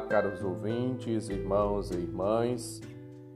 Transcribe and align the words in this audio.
Caros 0.00 0.42
ouvintes, 0.42 1.28
irmãos 1.28 1.90
e 1.90 1.94
irmãs. 1.94 2.80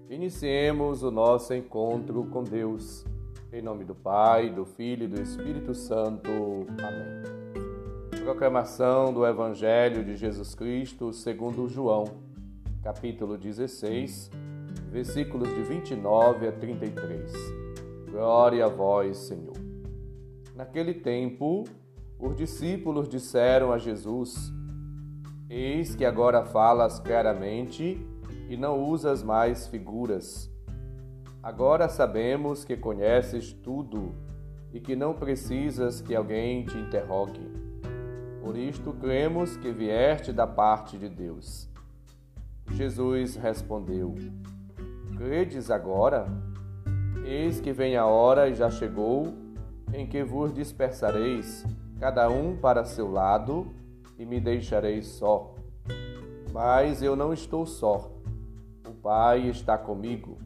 Iniciemos 0.09 1.03
o 1.03 1.11
nosso 1.11 1.53
encontro 1.55 2.25
com 2.27 2.43
Deus. 2.43 3.05
Em 3.53 3.61
nome 3.61 3.85
do 3.85 3.95
Pai, 3.95 4.51
do 4.51 4.65
Filho 4.65 5.05
e 5.05 5.09
do 5.09 5.21
Espírito 5.21 5.75
Santo. 5.75 6.31
Amém. 6.79 8.23
Proclamação 8.23 9.13
do 9.13 9.27
Evangelho 9.27 10.05
de 10.05 10.17
Jesus 10.17 10.55
Cristo 10.55 11.13
segundo 11.13 11.69
João, 11.69 12.05
capítulo 12.83 13.39
16, 13.39 14.31
versículos 14.91 15.49
de 15.49 15.63
29 15.63 16.49
a 16.49 16.53
33. 16.53 17.33
Glória 18.11 18.65
a 18.65 18.69
vós, 18.69 19.19
Senhor. 19.19 19.57
Naquele 20.55 20.95
tempo, 20.95 21.65
os 22.19 22.35
discípulos 22.35 23.09
disseram 23.09 23.73
a 23.73 23.79
Jesus: 23.79 24.53
Eis 25.49 25.95
que 25.95 26.05
agora 26.05 26.45
falas 26.45 26.99
claramente 26.99 28.05
e 28.49 28.57
não 28.57 28.83
usas 28.83 29.23
mais 29.23 29.69
figuras. 29.69 30.51
Agora 31.41 31.89
sabemos 31.89 32.65
que 32.65 32.77
conheces 32.77 33.53
tudo 33.53 34.13
e 34.73 34.81
que 34.81 34.97
não 34.97 35.15
precisas 35.15 36.01
que 36.01 36.17
alguém 36.17 36.65
te 36.65 36.77
interrogue. 36.77 37.49
Por 38.43 38.57
isto 38.57 38.93
cremos 38.95 39.57
que 39.57 39.71
vieste 39.71 40.33
da 40.33 40.49
parte 40.49 40.99
de 40.99 41.09
Deus. 41.09 41.69
Jesus 42.73 43.37
respondeu: 43.37 44.17
Credes 45.17 45.71
agora? 45.71 46.27
Eis 47.25 47.61
que 47.61 47.73
vem 47.73 47.97
a 47.97 48.05
hora 48.07 48.49
e 48.49 48.55
já 48.55 48.69
chegou 48.69 49.33
em 49.93 50.07
que 50.09 50.25
vos 50.25 50.53
dispersareis, 50.53 51.65
cada 52.01 52.29
um 52.29 52.57
para 52.57 52.85
seu 52.85 53.09
lado 53.09 53.73
e 54.19 54.25
me 54.25 54.41
deixareis 54.41 55.07
só. 55.07 55.55
Mas 56.53 57.03
eu 57.03 57.15
não 57.15 57.33
estou 57.33 57.67
só. 57.67 58.13
O 58.87 58.93
Pai 58.93 59.49
está 59.49 59.77
comigo. 59.77 60.39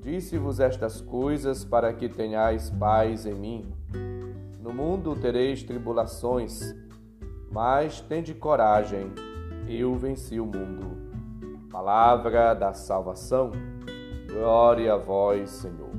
Disse-vos 0.00 0.58
estas 0.58 1.00
coisas 1.00 1.64
para 1.64 1.92
que 1.92 2.08
tenhais 2.08 2.70
paz 2.70 3.24
em 3.24 3.34
mim. 3.34 3.72
No 4.60 4.72
mundo 4.72 5.14
tereis 5.14 5.62
tribulações, 5.62 6.74
mas 7.50 8.00
tende 8.00 8.34
coragem, 8.34 9.12
eu 9.68 9.94
venci 9.94 10.40
o 10.40 10.46
mundo. 10.46 10.96
Palavra 11.70 12.54
da 12.54 12.72
salvação. 12.72 13.50
Glória 14.28 14.94
a 14.94 14.96
vós, 14.96 15.50
Senhor. 15.50 15.90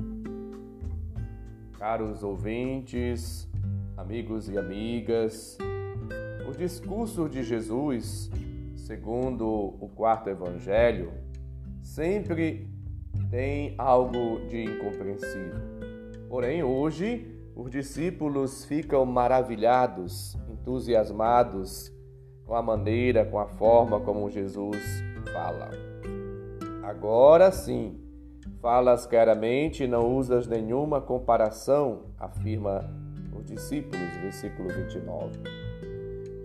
Caros 1.78 2.22
ouvintes, 2.22 3.48
amigos 3.96 4.48
e 4.48 4.58
amigas, 4.58 5.56
o 6.54 6.56
discurso 6.56 7.28
de 7.28 7.42
Jesus, 7.42 8.30
segundo 8.76 9.44
o 9.80 9.90
quarto 9.92 10.30
evangelho, 10.30 11.12
sempre 11.82 12.70
tem 13.28 13.74
algo 13.76 14.46
de 14.48 14.62
incompreensível. 14.62 15.58
Porém, 16.28 16.62
hoje, 16.62 17.26
os 17.56 17.70
discípulos 17.70 18.64
ficam 18.64 19.04
maravilhados, 19.04 20.36
entusiasmados 20.48 21.92
com 22.46 22.54
a 22.54 22.62
maneira, 22.62 23.24
com 23.24 23.38
a 23.40 23.48
forma 23.48 23.98
como 23.98 24.30
Jesus 24.30 24.78
fala. 25.32 25.70
Agora 26.84 27.50
sim, 27.50 28.00
falas 28.60 29.06
claramente 29.06 29.88
não 29.88 30.16
usas 30.16 30.46
nenhuma 30.46 31.00
comparação, 31.00 32.02
afirma 32.16 32.88
os 33.36 33.44
discípulos, 33.44 34.06
versículo 34.22 34.68
29. 34.68 35.63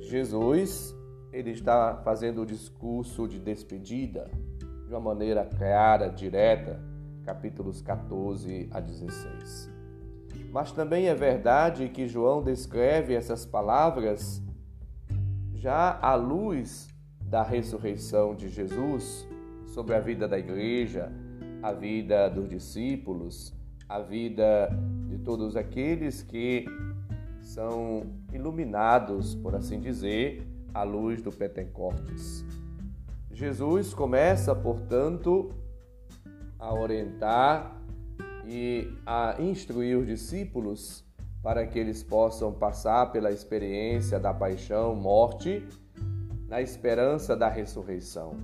Jesus 0.10 0.96
ele 1.32 1.52
está 1.52 2.02
fazendo 2.04 2.42
o 2.42 2.46
discurso 2.46 3.28
de 3.28 3.40
despedida 3.40 4.30
de 4.88 4.92
uma 4.92 5.00
maneira 5.00 5.46
clara, 5.46 6.10
direta, 6.10 6.80
capítulos 7.24 7.80
14 7.82 8.68
a 8.72 8.80
16. 8.80 9.70
Mas 10.52 10.72
também 10.72 11.08
é 11.08 11.14
verdade 11.14 11.90
que 11.90 12.08
João 12.08 12.42
descreve 12.42 13.14
essas 13.14 13.46
palavras 13.46 14.42
já 15.54 16.00
à 16.02 16.16
luz 16.16 16.88
da 17.22 17.44
ressurreição 17.44 18.34
de 18.34 18.50
Jesus 18.50 19.28
sobre 19.68 19.94
a 19.94 20.00
vida 20.00 20.28
da 20.28 20.40
igreja, 20.40 21.12
a 21.62 21.72
vida 21.72 22.28
dos 22.30 22.50
discípulos, 22.50 23.54
a 23.88 24.00
vida 24.00 24.70
de 25.08 25.20
todos 25.20 25.56
aqueles 25.56 26.24
que 26.24 26.66
são 27.50 28.04
iluminados, 28.32 29.34
por 29.34 29.56
assim 29.56 29.80
dizer, 29.80 30.48
à 30.72 30.84
luz 30.84 31.20
do 31.22 31.32
Pentecostes. 31.32 32.46
Jesus 33.32 33.92
começa, 33.92 34.54
portanto, 34.54 35.50
a 36.60 36.72
orientar 36.74 37.76
e 38.46 38.94
a 39.04 39.42
instruir 39.42 39.98
os 39.98 40.06
discípulos 40.06 41.04
para 41.42 41.66
que 41.66 41.80
eles 41.80 42.04
possam 42.04 42.54
passar 42.54 43.12
pela 43.12 43.32
experiência 43.32 44.20
da 44.20 44.32
paixão, 44.34 44.94
morte, 44.96 45.66
na 46.48 46.62
esperança 46.62 47.36
da 47.36 47.50
ressurreição. 47.50 48.36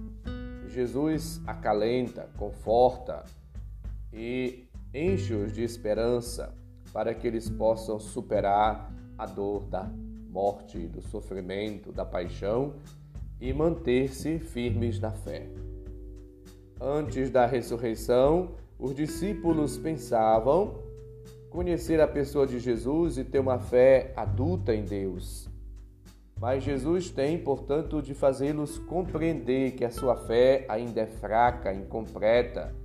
Jesus 0.68 1.40
acalenta, 1.46 2.28
conforta 2.38 3.24
e 4.12 4.68
enche-os 4.94 5.54
de 5.54 5.64
esperança 5.64 6.56
para 6.92 7.14
que 7.14 7.28
eles 7.28 7.50
possam 7.50 8.00
superar 8.00 8.95
a 9.18 9.26
dor 9.26 9.64
da 9.66 9.90
morte, 10.30 10.80
do 10.88 11.02
sofrimento, 11.02 11.92
da 11.92 12.04
paixão 12.04 12.74
e 13.40 13.54
manter-se 13.54 14.40
firmes 14.40 15.00
na 15.00 15.12
fé. 15.12 15.48
Antes 16.80 17.30
da 17.30 17.46
ressurreição, 17.46 18.52
os 18.78 18.94
discípulos 18.94 19.78
pensavam 19.78 20.84
conhecer 21.50 22.02
a 22.02 22.08
pessoa 22.08 22.46
de 22.46 22.60
Jesus 22.60 23.18
e 23.18 23.24
ter 23.24 23.40
uma 23.40 23.58
fé 23.58 24.12
adulta 24.16 24.76
em 24.76 24.84
Deus. 24.84 25.50
Mas 26.38 26.64
Jesus 26.64 27.10
tem, 27.10 27.38
portanto, 27.38 28.02
de 28.02 28.14
fazê-los 28.14 28.78
compreender 28.78 29.72
que 29.72 29.86
a 29.86 29.90
sua 29.90 30.18
fé 30.18 30.66
ainda 30.68 31.02
é 31.02 31.08
fraca, 31.08 31.74
incompleta 31.74 32.76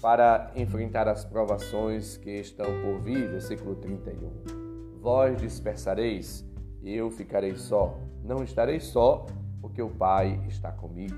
para 0.00 0.52
enfrentar 0.54 1.08
as 1.08 1.24
provações 1.24 2.18
que 2.18 2.30
estão 2.30 2.66
por 2.82 3.00
vir, 3.00 3.30
versículo 3.30 3.74
31. 3.76 4.67
Vós 5.10 5.40
dispersareis 5.40 6.44
e 6.82 6.94
eu 6.94 7.10
ficarei 7.10 7.56
só. 7.56 7.98
Não 8.22 8.44
estarei 8.44 8.78
só, 8.78 9.24
porque 9.58 9.80
o 9.80 9.88
Pai 9.88 10.38
está 10.46 10.70
comigo. 10.70 11.16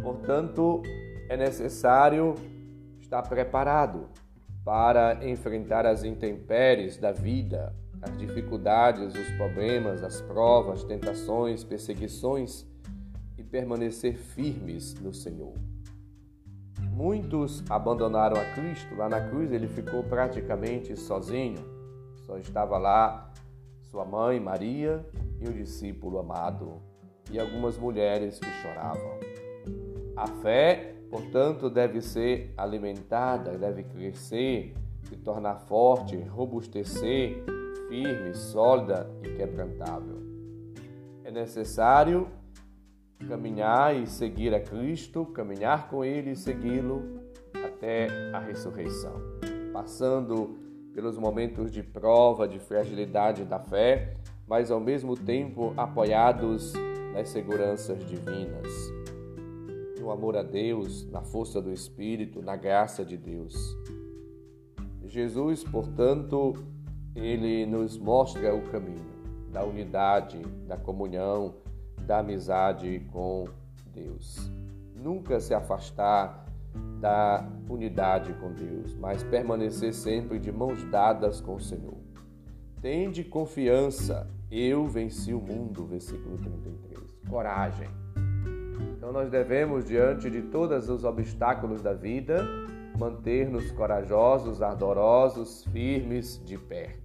Portanto, 0.00 0.80
é 1.28 1.36
necessário 1.36 2.36
estar 3.00 3.22
preparado 3.22 4.08
para 4.64 5.28
enfrentar 5.28 5.84
as 5.86 6.04
intempéries 6.04 6.96
da 6.96 7.10
vida, 7.10 7.74
as 8.00 8.16
dificuldades, 8.16 9.16
os 9.16 9.28
problemas, 9.30 10.04
as 10.04 10.20
provas, 10.20 10.84
tentações, 10.84 11.64
perseguições 11.64 12.64
e 13.36 13.42
permanecer 13.42 14.16
firmes 14.16 14.94
no 15.00 15.12
Senhor. 15.12 15.54
Muitos 16.92 17.64
abandonaram 17.68 18.40
a 18.40 18.44
Cristo. 18.54 18.94
Lá 18.94 19.08
na 19.08 19.20
cruz 19.20 19.50
ele 19.50 19.66
ficou 19.66 20.04
praticamente 20.04 20.96
sozinho. 20.96 21.75
Só 22.26 22.36
estava 22.38 22.76
lá 22.76 23.32
sua 23.90 24.04
mãe, 24.04 24.40
Maria, 24.40 25.06
e 25.40 25.48
o 25.48 25.52
discípulo 25.52 26.18
amado, 26.18 26.82
e 27.30 27.38
algumas 27.38 27.78
mulheres 27.78 28.38
que 28.38 28.50
choravam. 28.60 29.18
A 30.16 30.26
fé, 30.26 30.96
portanto, 31.08 31.70
deve 31.70 32.00
ser 32.00 32.52
alimentada, 32.56 33.56
deve 33.56 33.84
crescer, 33.84 34.74
se 35.04 35.16
tornar 35.16 35.60
forte, 35.60 36.16
robustecer, 36.16 37.44
firme, 37.88 38.34
sólida 38.34 39.08
e 39.22 39.30
quebrantável. 39.36 40.20
É 41.22 41.30
necessário 41.30 42.28
caminhar 43.28 43.94
e 43.94 44.06
seguir 44.06 44.52
a 44.52 44.60
Cristo, 44.60 45.24
caminhar 45.26 45.88
com 45.88 46.04
Ele 46.04 46.32
e 46.32 46.36
segui-lo 46.36 47.20
até 47.64 48.08
a 48.32 48.40
ressurreição, 48.40 49.14
passando 49.72 50.65
pelos 50.96 51.18
momentos 51.18 51.70
de 51.70 51.82
prova, 51.82 52.48
de 52.48 52.58
fragilidade 52.58 53.44
da 53.44 53.58
fé, 53.58 54.14
mas 54.48 54.70
ao 54.70 54.80
mesmo 54.80 55.14
tempo 55.14 55.74
apoiados 55.76 56.72
nas 57.12 57.28
seguranças 57.28 57.98
divinas, 58.08 58.66
no 60.00 60.10
amor 60.10 60.38
a 60.38 60.42
Deus, 60.42 61.06
na 61.10 61.20
força 61.20 61.60
do 61.60 61.70
Espírito, 61.70 62.40
na 62.40 62.56
graça 62.56 63.04
de 63.04 63.14
Deus. 63.14 63.76
Jesus, 65.04 65.62
portanto, 65.62 66.54
ele 67.14 67.66
nos 67.66 67.98
mostra 67.98 68.54
o 68.54 68.62
caminho 68.70 69.04
da 69.52 69.62
unidade, 69.64 70.40
da 70.66 70.78
comunhão, 70.78 71.56
da 72.06 72.20
amizade 72.20 73.06
com 73.12 73.44
Deus. 73.92 74.50
Nunca 74.94 75.40
se 75.40 75.52
afastar 75.52 76.45
da 77.00 77.46
unidade 77.68 78.32
com 78.34 78.52
Deus, 78.52 78.94
mas 78.94 79.22
permanecer 79.22 79.92
sempre 79.92 80.38
de 80.38 80.50
mãos 80.50 80.84
dadas 80.84 81.40
com 81.40 81.56
o 81.56 81.60
Senhor. 81.60 81.96
Tende 82.80 83.24
confiança, 83.24 84.28
eu 84.50 84.86
venci 84.86 85.34
o 85.34 85.40
mundo, 85.40 85.84
versículo 85.86 86.38
33. 86.38 86.98
Coragem. 87.28 87.88
Então 88.96 89.12
nós 89.12 89.30
devemos, 89.30 89.84
diante 89.84 90.30
de 90.30 90.42
todos 90.42 90.88
os 90.88 91.04
obstáculos 91.04 91.82
da 91.82 91.92
vida, 91.92 92.44
manter-nos 92.98 93.70
corajosos, 93.72 94.62
ardorosos, 94.62 95.64
firmes, 95.72 96.40
de 96.44 96.56
pé. 96.58 96.96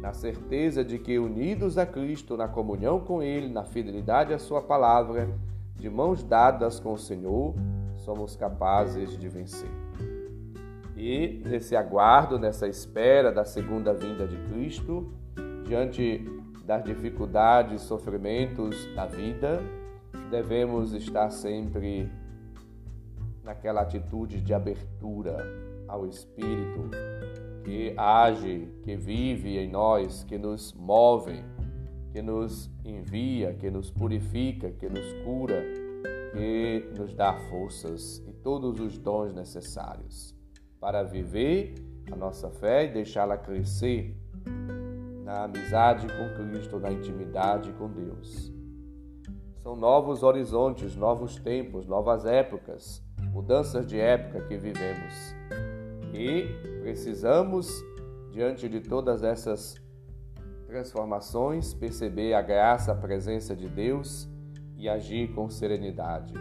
Na 0.00 0.12
certeza 0.12 0.84
de 0.84 0.98
que, 0.98 1.18
unidos 1.18 1.78
a 1.78 1.86
Cristo, 1.86 2.36
na 2.36 2.48
comunhão 2.48 3.00
com 3.00 3.22
Ele, 3.22 3.48
na 3.48 3.64
fidelidade 3.64 4.32
à 4.32 4.38
Sua 4.38 4.62
palavra, 4.62 5.28
de 5.74 5.90
mãos 5.90 6.22
dadas 6.22 6.78
com 6.78 6.92
o 6.92 6.98
Senhor, 6.98 7.54
somos 8.06 8.36
capazes 8.36 9.18
de 9.18 9.28
vencer. 9.28 9.68
E 10.96 11.42
nesse 11.44 11.74
aguardo, 11.74 12.38
nessa 12.38 12.68
espera 12.68 13.32
da 13.32 13.44
segunda 13.44 13.92
vinda 13.92 14.28
de 14.28 14.36
Cristo, 14.48 15.12
diante 15.66 16.24
das 16.64 16.84
dificuldades, 16.84 17.82
sofrimentos 17.82 18.76
da 18.94 19.06
vida, 19.06 19.60
devemos 20.30 20.92
estar 20.92 21.30
sempre 21.30 22.08
naquela 23.42 23.82
atitude 23.82 24.40
de 24.40 24.54
abertura 24.54 25.36
ao 25.88 26.06
Espírito 26.06 26.88
que 27.64 27.92
age, 27.96 28.68
que 28.84 28.94
vive 28.94 29.58
em 29.58 29.68
nós, 29.68 30.22
que 30.22 30.38
nos 30.38 30.72
move, 30.72 31.44
que 32.12 32.22
nos 32.22 32.70
envia, 32.84 33.52
que 33.52 33.68
nos 33.68 33.90
purifica, 33.90 34.70
que 34.70 34.88
nos 34.88 35.12
cura, 35.24 35.85
que 36.36 36.92
nos 36.94 37.14
dá 37.14 37.32
forças 37.48 38.22
e 38.28 38.32
todos 38.32 38.78
os 38.78 38.98
dons 38.98 39.32
necessários 39.32 40.34
para 40.78 41.02
viver 41.02 41.74
a 42.12 42.14
nossa 42.14 42.50
fé 42.50 42.84
e 42.84 42.92
deixá-la 42.92 43.38
crescer 43.38 44.14
na 45.24 45.44
amizade 45.44 46.06
com 46.06 46.34
Cristo, 46.34 46.78
na 46.78 46.92
intimidade 46.92 47.72
com 47.72 47.90
Deus. 47.90 48.52
São 49.62 49.74
novos 49.74 50.22
horizontes, 50.22 50.94
novos 50.94 51.36
tempos, 51.36 51.86
novas 51.86 52.26
épocas, 52.26 53.02
mudanças 53.32 53.86
de 53.86 53.98
época 53.98 54.46
que 54.46 54.56
vivemos. 54.56 55.34
E 56.12 56.46
precisamos, 56.82 57.68
diante 58.30 58.68
de 58.68 58.80
todas 58.80 59.24
essas 59.24 59.74
transformações, 60.66 61.74
perceber 61.74 62.34
a 62.34 62.42
graça, 62.42 62.92
a 62.92 62.94
presença 62.94 63.56
de 63.56 63.68
Deus 63.68 64.28
e 64.76 64.88
agir 64.88 65.32
com 65.34 65.48
serenidade, 65.48 66.34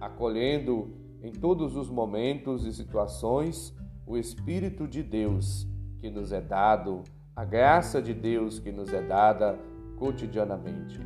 acolhendo 0.00 0.94
em 1.22 1.32
todos 1.32 1.76
os 1.76 1.90
momentos 1.90 2.64
e 2.64 2.72
situações 2.72 3.74
o 4.06 4.16
Espírito 4.16 4.86
de 4.86 5.02
Deus 5.02 5.66
que 5.98 6.08
nos 6.08 6.32
é 6.32 6.40
dado, 6.40 7.02
a 7.34 7.44
graça 7.44 8.00
de 8.00 8.14
Deus 8.14 8.58
que 8.58 8.70
nos 8.70 8.92
é 8.92 9.02
dada 9.02 9.58
cotidianamente. 9.96 11.00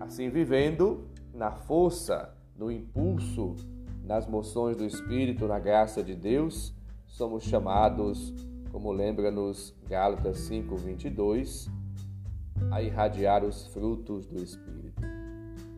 Assim, 0.00 0.30
vivendo 0.30 1.06
na 1.34 1.50
força, 1.50 2.34
no 2.56 2.70
impulso, 2.70 3.56
nas 4.02 4.26
moções 4.26 4.76
do 4.76 4.84
Espírito, 4.84 5.46
na 5.46 5.58
graça 5.58 6.02
de 6.02 6.14
Deus, 6.14 6.74
somos 7.06 7.44
chamados, 7.44 8.32
como 8.70 8.92
lembra-nos 8.92 9.74
Gálatas 9.88 10.38
5:22, 10.48 11.68
a 12.70 12.80
irradiar 12.82 13.44
os 13.44 13.66
frutos 13.66 14.26
do 14.26 14.42
Espírito. 14.42 14.85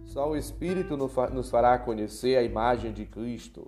Só 0.08 0.30
o 0.30 0.36
Espírito 0.36 0.96
nos 0.96 1.50
fará 1.50 1.78
conhecer 1.78 2.38
a 2.38 2.42
imagem 2.42 2.94
de 2.94 3.04
Cristo, 3.04 3.66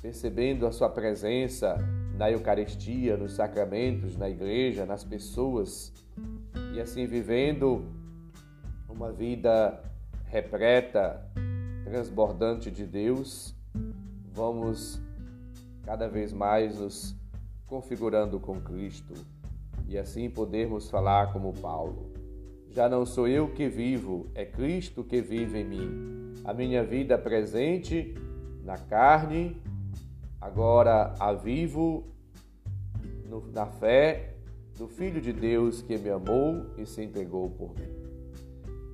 percebendo 0.00 0.66
a 0.66 0.72
sua 0.72 0.88
presença 0.88 1.76
na 2.16 2.30
Eucaristia, 2.30 3.14
nos 3.18 3.34
sacramentos, 3.34 4.16
na 4.16 4.28
igreja, 4.30 4.86
nas 4.86 5.04
pessoas, 5.04 5.92
e 6.74 6.80
assim 6.80 7.04
vivendo 7.06 7.84
uma 8.88 9.12
vida 9.12 9.82
repleta, 10.24 11.22
transbordante 11.84 12.70
de 12.70 12.86
Deus, 12.86 13.54
vamos 14.32 14.98
cada 15.82 16.08
vez 16.08 16.32
mais 16.32 16.80
nos 16.80 17.14
configurando 17.66 18.40
com 18.40 18.58
Cristo. 18.62 19.12
E 19.86 19.98
assim 19.98 20.30
podermos 20.30 20.88
falar 20.88 21.34
como 21.34 21.52
Paulo. 21.52 22.13
Já 22.74 22.88
não 22.88 23.06
sou 23.06 23.28
eu 23.28 23.46
que 23.46 23.68
vivo, 23.68 24.26
é 24.34 24.44
Cristo 24.44 25.04
que 25.04 25.22
vive 25.22 25.60
em 25.60 25.64
mim. 25.64 26.34
A 26.44 26.52
minha 26.52 26.82
vida 26.82 27.16
presente 27.16 28.12
na 28.64 28.76
carne, 28.76 29.62
agora 30.40 31.14
a 31.20 31.32
vivo 31.32 32.04
no, 33.28 33.46
na 33.52 33.64
fé 33.64 34.34
do 34.76 34.88
Filho 34.88 35.20
de 35.20 35.32
Deus 35.32 35.82
que 35.82 35.96
me 35.96 36.10
amou 36.10 36.66
e 36.76 36.84
se 36.84 37.00
entregou 37.00 37.48
por 37.48 37.72
mim. 37.78 37.88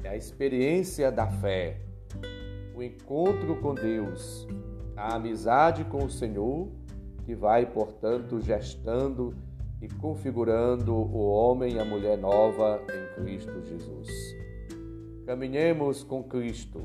É 0.04 0.10
a 0.10 0.16
experiência 0.16 1.10
da 1.10 1.26
fé, 1.26 1.80
o 2.74 2.82
encontro 2.82 3.56
com 3.62 3.74
Deus, 3.74 4.46
a 4.94 5.14
amizade 5.14 5.84
com 5.84 6.04
o 6.04 6.10
Senhor 6.10 6.68
que 7.24 7.34
vai, 7.34 7.64
portanto, 7.64 8.42
gestando 8.42 9.34
e 9.80 9.88
configurando 9.88 10.94
o 10.94 11.30
homem 11.30 11.74
e 11.74 11.78
a 11.78 11.84
mulher 11.84 12.18
nova 12.18 12.82
em 12.88 13.22
Cristo 13.22 13.62
Jesus. 13.64 14.08
Caminhemos 15.26 16.02
com 16.02 16.22
Cristo 16.22 16.82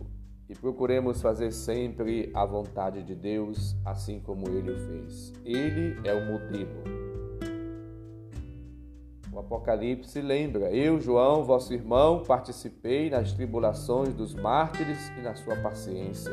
e 0.47 0.53
procuremos 0.53 1.21
fazer 1.21 1.51
sempre 1.51 2.31
a 2.33 2.45
vontade 2.45 3.03
de 3.03 3.15
Deus, 3.15 3.75
assim 3.83 4.19
como 4.19 4.47
ele 4.47 4.71
o 4.71 4.77
fez. 4.77 5.33
Ele 5.43 5.97
é 6.07 6.13
o 6.13 6.25
modelo. 6.25 6.83
O 9.33 9.39
Apocalipse 9.39 10.21
lembra: 10.21 10.71
Eu, 10.71 10.99
João, 10.99 11.43
vosso 11.43 11.73
irmão, 11.73 12.23
participei 12.23 13.09
nas 13.09 13.33
tribulações 13.33 14.13
dos 14.13 14.33
mártires 14.33 15.11
e 15.17 15.21
na 15.21 15.35
sua 15.35 15.57
paciência. 15.57 16.31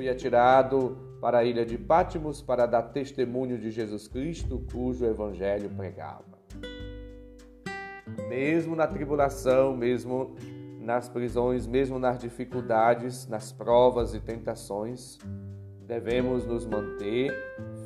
Fui 0.00 0.08
atirado 0.08 0.96
para 1.20 1.40
a 1.40 1.44
ilha 1.44 1.62
de 1.62 1.76
Pátimos 1.76 2.40
para 2.40 2.64
dar 2.64 2.84
testemunho 2.84 3.58
de 3.58 3.70
Jesus 3.70 4.08
Cristo, 4.08 4.64
cujo 4.72 5.04
evangelho 5.04 5.68
pregava. 5.68 6.24
Mesmo 8.26 8.74
na 8.74 8.86
tribulação, 8.86 9.76
mesmo 9.76 10.34
nas 10.80 11.06
prisões, 11.06 11.66
mesmo 11.66 11.98
nas 11.98 12.18
dificuldades, 12.18 13.28
nas 13.28 13.52
provas 13.52 14.14
e 14.14 14.20
tentações, 14.20 15.18
devemos 15.86 16.46
nos 16.46 16.64
manter 16.64 17.30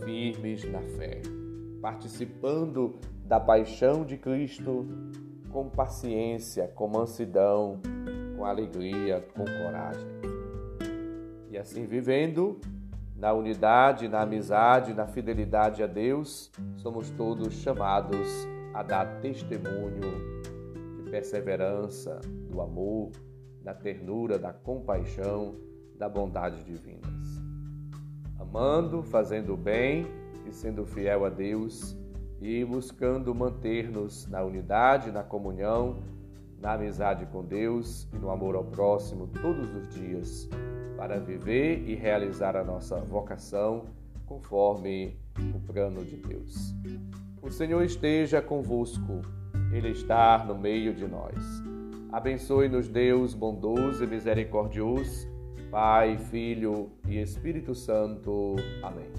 firmes 0.04 0.62
na 0.70 0.82
fé, 0.82 1.20
participando 1.82 2.94
da 3.24 3.40
paixão 3.40 4.04
de 4.04 4.16
Cristo 4.16 4.86
com 5.50 5.68
paciência, 5.68 6.68
com 6.76 6.86
mansidão, 6.86 7.80
com 8.36 8.44
alegria, 8.44 9.20
com 9.34 9.44
coragem. 9.44 10.33
E 11.54 11.56
assim 11.56 11.86
vivendo, 11.86 12.58
na 13.14 13.32
unidade, 13.32 14.08
na 14.08 14.22
amizade, 14.22 14.92
na 14.92 15.06
fidelidade 15.06 15.84
a 15.84 15.86
Deus, 15.86 16.50
somos 16.78 17.10
todos 17.10 17.54
chamados 17.54 18.28
a 18.74 18.82
dar 18.82 19.20
testemunho 19.20 20.00
de 20.96 21.08
perseverança, 21.08 22.18
do 22.50 22.60
amor, 22.60 23.12
da 23.62 23.72
ternura, 23.72 24.36
da 24.36 24.52
compaixão, 24.52 25.54
da 25.96 26.08
bondade 26.08 26.64
divinas. 26.64 27.40
Amando, 28.36 29.04
fazendo 29.04 29.54
o 29.54 29.56
bem 29.56 30.08
e 30.44 30.52
sendo 30.52 30.84
fiel 30.84 31.24
a 31.24 31.28
Deus 31.28 31.96
e 32.40 32.64
buscando 32.64 33.32
manter-nos 33.32 34.26
na 34.26 34.42
unidade, 34.42 35.12
na 35.12 35.22
comunhão, 35.22 36.02
na 36.60 36.72
amizade 36.72 37.24
com 37.26 37.44
Deus 37.44 38.08
e 38.12 38.16
no 38.16 38.28
amor 38.28 38.56
ao 38.56 38.64
próximo 38.64 39.28
todos 39.28 39.72
os 39.72 39.88
dias 39.94 40.48
para 41.04 41.18
viver 41.18 41.84
e 41.86 41.94
realizar 41.94 42.56
a 42.56 42.64
nossa 42.64 42.98
vocação 42.98 43.84
conforme 44.24 45.14
o 45.54 45.60
plano 45.60 46.02
de 46.02 46.16
Deus. 46.16 46.74
O 47.42 47.50
Senhor 47.50 47.84
esteja 47.84 48.40
convosco, 48.40 49.20
Ele 49.70 49.90
está 49.90 50.42
no 50.42 50.56
meio 50.56 50.94
de 50.94 51.06
nós. 51.06 51.36
Abençoe-nos, 52.10 52.88
Deus 52.88 53.34
bondoso 53.34 54.02
e 54.02 54.06
misericordioso, 54.06 55.28
Pai, 55.70 56.16
Filho 56.16 56.90
e 57.06 57.20
Espírito 57.20 57.74
Santo. 57.74 58.56
Amém. 58.82 59.12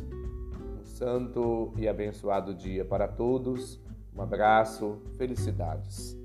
Um 0.82 0.84
santo 0.84 1.72
e 1.78 1.88
abençoado 1.88 2.56
dia 2.56 2.84
para 2.84 3.08
todos. 3.08 3.80
Um 4.12 4.24
abraço, 4.24 4.98
felicidades. 5.20 6.18